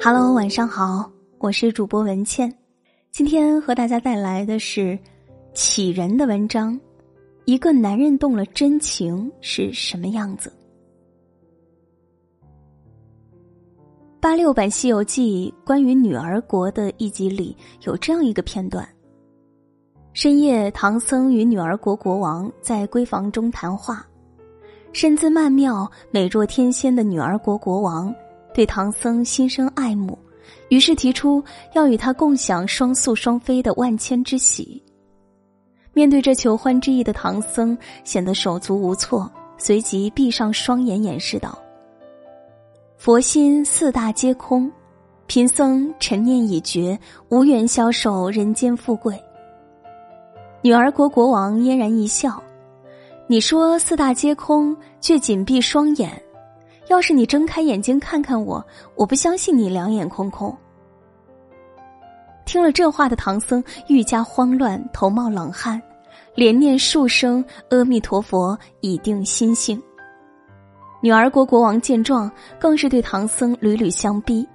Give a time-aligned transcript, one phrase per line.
[0.00, 2.52] Hello，晚上好，我是主播文倩，
[3.10, 4.96] 今天和大家带来的是
[5.52, 6.78] 启人的文章。
[7.46, 10.52] 一个男人动了真情是什么样子？
[14.20, 18.88] 八六版《西游记》关于女儿国的一集里有这样一个片段：
[20.12, 24.06] 深夜，唐僧与女儿国国王在闺房中谈话，
[24.92, 28.14] 身姿曼妙、美若天仙的女儿国国王
[28.58, 30.18] 对唐僧心生爱慕，
[30.68, 31.40] 于是提出
[31.76, 34.82] 要与他共享双宿双飞的万千之喜。
[35.92, 41.56] 面对这求欢之意的唐僧，显得手足无措，随即闭上双眼，掩饰道
[42.98, 44.68] ：“佛心四大皆空，
[45.28, 46.98] 贫僧尘念已绝，
[47.28, 49.16] 无缘消受人间富贵。”
[50.62, 52.42] 女儿国国王嫣然一笑
[53.28, 56.20] ：“你说四大皆空，却紧闭双眼。
[56.88, 60.56] 要是你睁开眼睛看看我，我不相信你两眼空空。”
[62.44, 65.80] 听了这话的唐僧愈加慌乱，头冒冷汗。
[66.34, 69.82] 连念数声阿弥陀佛，以定心性。
[71.00, 74.46] 女儿国国王见状，更是对唐僧屡屡相逼。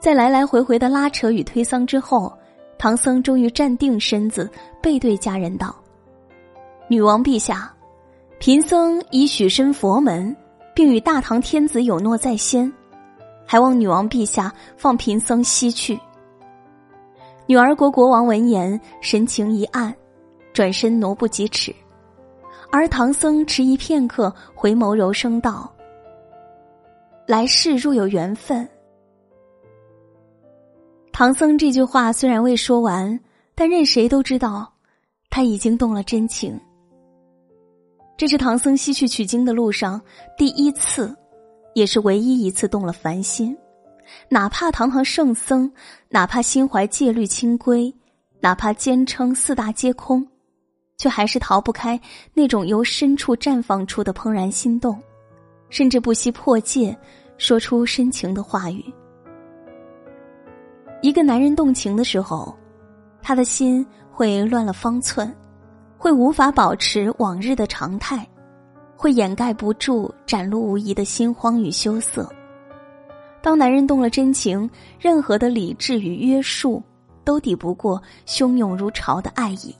[0.00, 2.32] 在来来回回的拉扯与推搡之后，
[2.78, 5.76] 唐僧终于站定身子，背对家人道
[6.88, 7.70] ：“女王陛下，
[8.38, 10.34] 贫僧已许身佛门，
[10.76, 12.72] 并与大唐天子有诺在先，
[13.44, 15.98] 还望女王陛下放贫僧西去。”
[17.48, 19.92] 女儿国国王闻言，神情一暗。
[20.52, 21.70] 转身挪步几尺，
[22.70, 25.70] 而唐僧迟疑片刻，回眸柔声道
[27.28, 28.66] ：“来世若有缘分。”
[31.12, 33.20] 唐僧这句话虽然未说完，
[33.54, 34.72] 但任谁都知道，
[35.28, 36.58] 他已经动了真情。
[38.16, 40.00] 这是唐僧西去取经的路上
[40.36, 41.14] 第一次，
[41.74, 43.56] 也是唯一一次动了凡心。
[44.28, 45.70] 哪怕堂堂圣僧，
[46.08, 47.94] 哪怕心怀戒律清规，
[48.40, 50.26] 哪怕坚称四大皆空。
[50.98, 52.00] 却还是逃不开
[52.32, 54.98] 那种由深处绽放出的怦然心动，
[55.68, 56.96] 甚至不惜破戒，
[57.36, 58.82] 说出深情的话语。
[61.02, 62.56] 一个男人动情的时候，
[63.20, 65.30] 他的心会乱了方寸，
[66.06, 68.24] 会无法保持往日的常态，
[68.96, 72.32] 会掩盖不住展露无遗的心慌与羞涩。
[73.42, 76.80] 当男人动了真情，任何的理智与约束
[77.24, 79.74] 都抵不过汹涌如潮的爱意。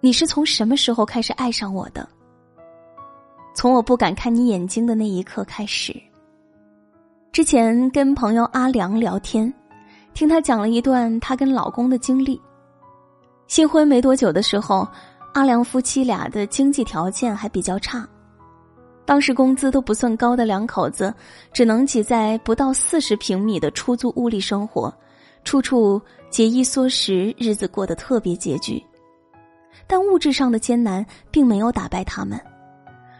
[0.00, 2.08] 你是从什么时候开始爱上我的？
[3.54, 5.94] 从我不敢看你眼睛的那一刻开始。
[7.30, 9.52] 之前跟朋友阿良聊天，
[10.14, 12.40] 听他讲了一段她跟老公的经历。
[13.48, 14.86] 新婚没多久的时候，
[15.32, 18.06] 阿良夫妻俩的经济条件还比较差，
[19.06, 21.12] 当时工资都不算高的两口子，
[21.50, 24.94] 只能挤在不到四十平米的出租屋里生活，
[25.44, 28.84] 处处节衣缩食，日子过得特别拮据。
[29.86, 32.38] 但物质上的艰难并没有打败他们，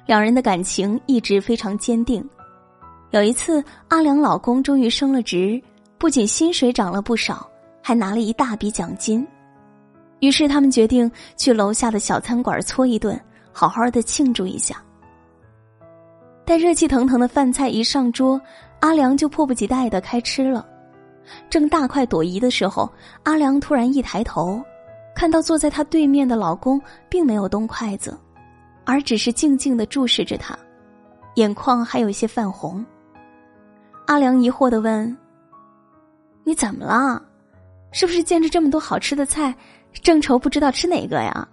[0.04, 2.22] 两人的感情一直非常坚定。
[3.12, 5.58] 有一次，阿良老公终于升了职，
[5.96, 7.48] 不仅薪水涨了不少，
[7.82, 9.26] 还拿了一大笔奖金。
[10.20, 13.20] 于是他们决定去楼下的小餐馆搓一顿，
[13.52, 14.82] 好好的庆祝一下。
[16.44, 18.40] 待热气腾腾的饭菜一上桌，
[18.80, 20.66] 阿良就迫不及待的开吃了。
[21.50, 22.90] 正大快朵颐的时候，
[23.24, 24.62] 阿良突然一抬头。
[25.14, 28.16] 看到坐在他对面的老公并没有动筷子，
[28.84, 30.56] 而只是静静的注视着他，
[31.34, 32.86] 眼眶还有一些泛红。
[34.06, 35.16] 阿良疑惑的问
[36.44, 37.20] ：“你怎么了？
[37.90, 39.52] 是不是见着这么多好吃的菜，
[39.92, 41.48] 正愁不知道吃哪个呀？”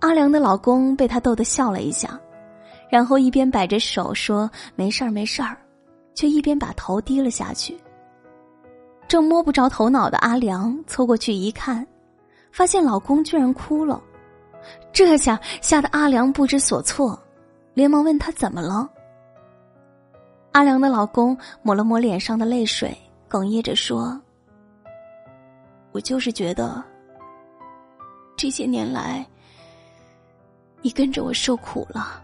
[0.00, 2.18] 阿良的老公被他逗得笑了一下，
[2.88, 5.56] 然后一边摆着手说：“没事儿，没事儿”，
[6.14, 7.76] 却一边把头低了下去。
[9.08, 11.84] 正摸不着头脑的阿良凑过去一看，
[12.52, 14.00] 发现老公居然哭了，
[14.92, 17.18] 这下吓得阿良不知所措，
[17.74, 18.88] 连忙问他怎么了。
[20.52, 22.96] 阿良的老公抹了抹脸上的泪水，
[23.28, 24.20] 哽咽着说
[25.98, 26.80] ：“我就是觉得，
[28.36, 29.26] 这些年来，
[30.80, 32.22] 你跟着我受苦了。”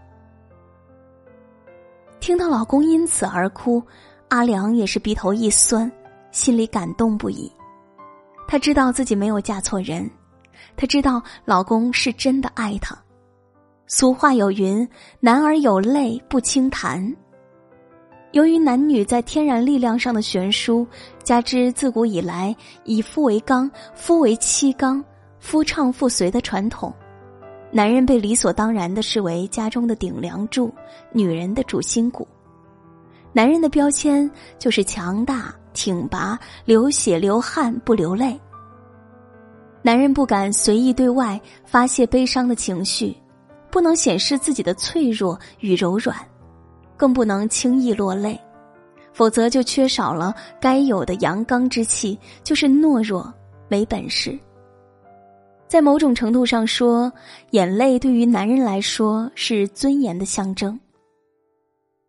[2.21, 3.83] 听到老公因此而哭，
[4.29, 5.91] 阿良也是鼻头一酸。
[6.31, 7.51] 心里感动不已，
[8.47, 10.09] 她知道自己没有嫁错人，
[10.77, 12.97] 她知道老公是真的爱她。
[13.87, 14.87] 俗话有云
[15.19, 17.13] ：“男儿有泪不轻弹。”
[18.35, 20.85] 由于男女在天然力量上的悬殊，
[21.23, 22.53] 加之自古以来
[22.83, 25.01] 以夫为纲、夫为妻纲、
[25.39, 26.93] 夫唱妇随的传统，
[27.71, 30.69] 男人被理所当然的视为家中的顶梁柱，
[31.13, 32.27] 女人的主心骨。
[33.31, 34.29] 男人的标签
[34.59, 38.37] 就是强大、挺拔、流血流汗不流泪。
[39.81, 43.15] 男人不敢随意对外发泄悲伤的情绪，
[43.71, 46.17] 不能显示自己的脆弱与柔软，
[46.97, 48.39] 更不能轻易落泪，
[49.13, 53.33] 否则就缺少了该有的阳刚之气，就是懦弱
[53.67, 54.37] 没本事。
[55.67, 57.11] 在某种程度上说，
[57.51, 60.79] 眼泪对于男人来说是尊严的象征。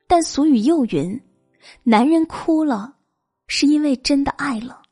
[0.06, 1.20] 但俗语又云
[1.82, 2.94] ：“男人哭了，
[3.48, 4.82] 是因为真的爱了。”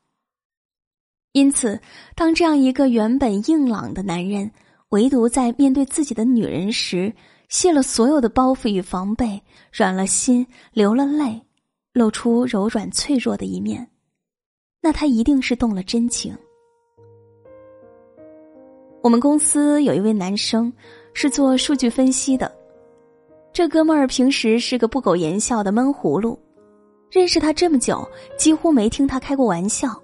[1.31, 1.79] 因此，
[2.15, 4.51] 当这样一个原本硬朗的男人，
[4.89, 7.13] 唯独在面对自己的女人时，
[7.55, 9.41] 卸了所有的包袱与防备，
[9.71, 11.41] 软了心，流了泪，
[11.93, 13.89] 露出柔软脆弱的一面，
[14.81, 16.37] 那他一定是动了真情。
[19.01, 20.69] 我们公司有一位男生，
[21.13, 22.53] 是做数据分析的，
[23.53, 26.37] 这哥们儿平时是个不苟言笑的闷葫芦，
[27.09, 28.05] 认识他这么久，
[28.37, 29.97] 几乎没听他开过玩笑。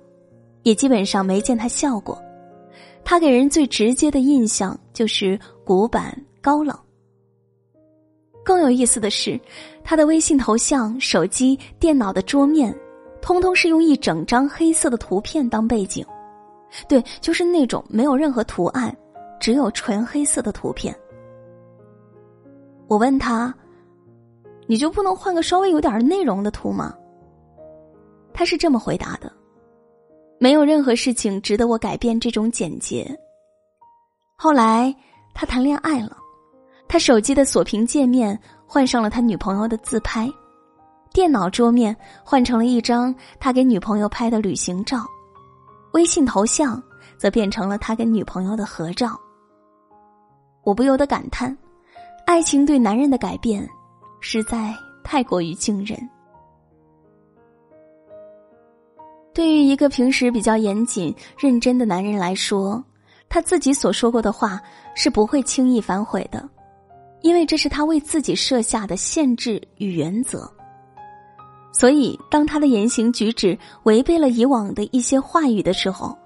[0.64, 2.18] 也基本上没见他笑过，
[3.04, 6.74] 他给人最直接的印象就是古板高冷。
[8.44, 9.40] 更有意思的是，
[9.84, 12.76] 他的微信头像、手机、电脑的桌面，
[13.22, 16.06] 通通是用一整张黑色的图片当背景，
[16.88, 18.96] 对，就是那种没有任何图案，
[19.40, 20.96] 只有纯黑色的图片。
[22.88, 23.54] 我问他
[24.68, 26.94] ：“你就不能换个稍微有点内容的图吗？”
[28.34, 29.32] 他是这么回答的。
[30.40, 33.06] 没有任何事情值得我改变这种简洁。
[34.36, 34.94] 后来
[35.36, 36.18] 他谈恋爱了，
[36.92, 40.30] 他手机的锁屏界面换上了他女朋友的自拍，
[41.14, 45.06] 电脑桌面换成了一张他给女朋友拍的旅行照，
[45.94, 46.84] 微信头像
[47.18, 49.18] 则变成了他跟女朋友的合照。
[50.66, 51.58] 我不由得感叹，
[52.26, 53.66] 爱情对男人的改变，
[54.20, 55.98] 实在太过于惊人。
[59.34, 62.84] 对于一个平时比较严谨、认真的男人来说，
[63.30, 64.60] 他自己所说过的话
[64.94, 66.50] 是不会轻易反悔的，
[67.22, 70.52] 因为这是他为自己设下的限制与原则。
[71.74, 76.18] 所以，当他的言行举止违背了以往的一些话语的时候，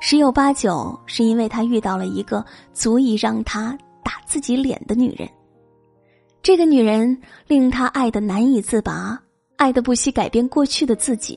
[0.00, 5.28] 十有八九是因为他遇到了一个足以让他打自己脸的女人。
[6.40, 9.20] 这个女人令他爱的难以自拔，
[9.56, 11.36] 爱的不惜改变过去的自己。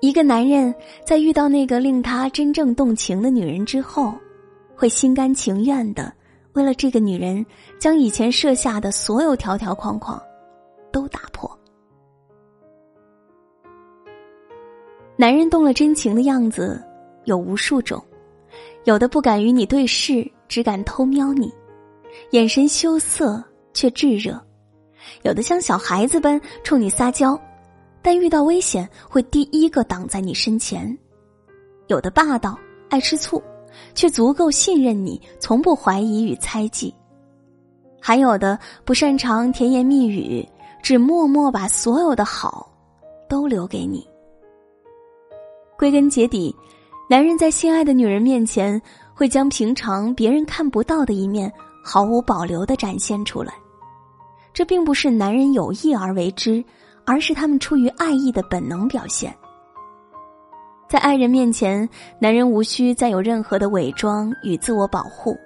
[0.00, 0.74] 一个男人
[1.06, 4.12] 在遇到那个令他真正动情的女人之后，
[4.76, 6.12] 会心甘情愿的
[6.58, 7.46] 为了这个女人，
[7.78, 10.20] 将以前设下的所有条条框框
[10.90, 11.48] 都打破。
[15.16, 16.82] 男人动了真情的样子
[17.26, 18.04] 有无数种，
[18.82, 21.48] 有的不敢与你对视，只敢偷瞄你，
[22.32, 23.40] 眼神羞涩
[23.72, 24.34] 却炙热；
[25.22, 27.40] 有的像小孩子般冲你撒娇。
[28.02, 30.98] 但遇到危险会第一个挡在你身前，
[31.86, 32.58] 有的霸道
[32.90, 33.40] 爱吃醋，
[33.94, 36.92] 却足够信任你，从不怀疑与猜忌；
[38.00, 40.46] 还有的不擅长甜言蜜语，
[40.82, 42.70] 只默默把所有的好
[43.28, 44.06] 都留给你。
[45.76, 46.54] 归根结底，
[47.08, 48.80] 男人在心爱的女人面前，
[49.14, 53.54] 会将平常别人看不到的一面毫无保留的展现出来。
[54.52, 56.64] 这并不是男人有意而为之。
[57.10, 59.34] 而是他们出于爱意的本能表现。
[60.88, 61.86] 在爱人面前，
[62.18, 65.36] 男人无需再有任何的伪装与自我保护，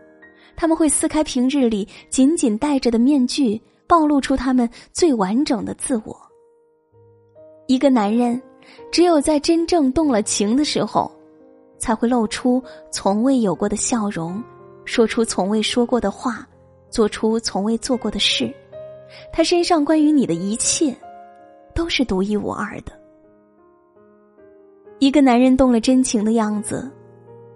[0.55, 6.17] 他们会撕开平日里紧紧戴着的面具，暴露出他们最完整的自我。
[7.67, 8.41] 一个男人，
[8.93, 11.11] 只有在真正动了情的时候，
[11.77, 14.43] 才会露出从未有过的笑容，
[14.85, 16.47] 说出从未说过的话，
[16.89, 18.53] 做出从未做过的事。
[19.33, 20.95] 他身上关于你的一切。
[21.75, 22.93] 都是独一无二的。
[25.03, 26.89] 一个男人动了真情的样子，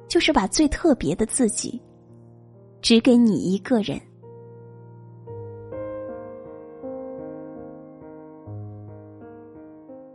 [0.09, 1.81] 就是把最特别的自己，
[2.83, 4.01] 只给你一个人。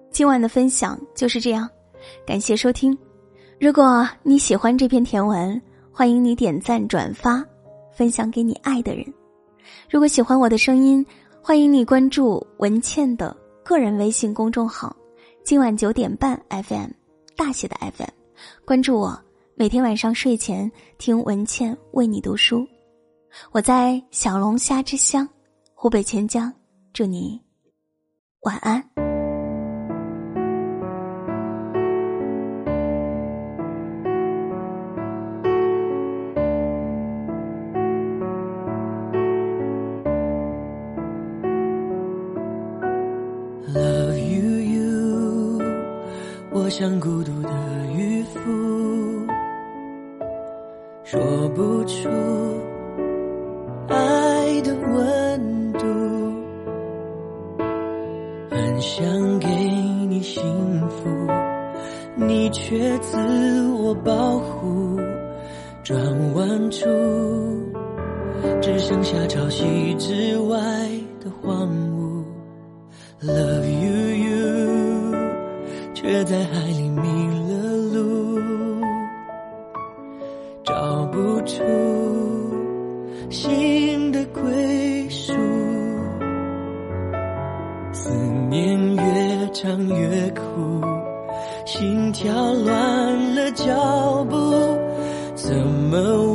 [0.09, 1.69] 今晚的分享就是这样，
[2.27, 2.97] 感谢收听。
[3.61, 7.41] 如果你喜欢这篇甜文，欢迎你点赞转发，
[7.93, 9.05] 分享给你爱的人。
[9.89, 11.05] 如果喜欢我的声音，
[11.41, 13.33] 欢迎你关注文倩的。
[13.63, 14.93] 个人微信公众号，
[15.45, 16.89] 今晚九点半 FM，
[17.43, 18.07] 大写的 FM，
[18.65, 19.19] 关注我，
[19.55, 22.67] 每天晚上睡前听文倩为你读书。
[23.51, 25.27] 我在小龙虾之乡，
[25.73, 26.53] 湖北潜江，
[26.93, 27.41] 祝你
[28.41, 29.10] 晚安。
[46.63, 47.49] 我像孤独的
[47.97, 48.39] 渔夫，
[51.03, 51.19] 说
[51.55, 52.07] 不出
[53.87, 55.79] 爱的温度，
[58.51, 59.47] 很想给
[60.07, 60.43] 你幸
[60.87, 61.09] 福，
[62.15, 63.17] 你却自
[63.71, 64.99] 我保护，
[65.83, 65.99] 转
[66.35, 66.85] 弯处
[68.61, 70.59] 只剩下潮汐之外
[71.19, 72.23] 的荒芜。
[73.23, 73.80] Love you，
[76.11, 77.07] 却在海里迷
[77.47, 78.37] 了路，
[80.61, 81.63] 找不出
[83.29, 85.31] 新的归属。
[87.93, 88.09] 思
[88.49, 90.81] 念越长越苦，
[91.65, 94.35] 心跳乱了脚步，
[95.33, 96.30] 怎么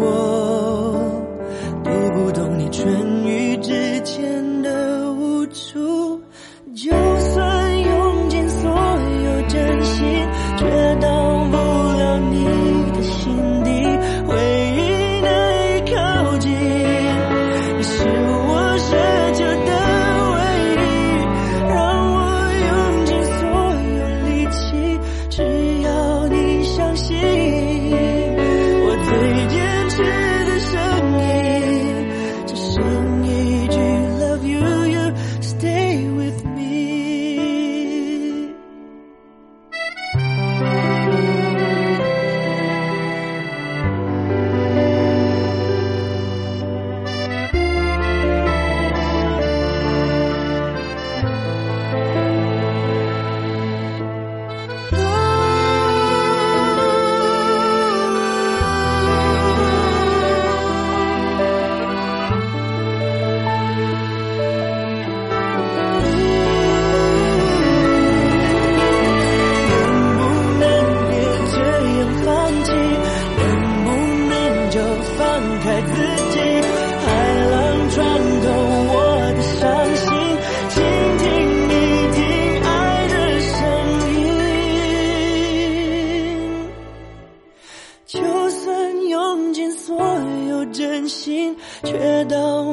[91.86, 92.65] 却都。